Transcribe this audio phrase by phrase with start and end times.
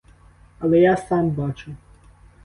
[0.67, 1.75] Але я сам бачу.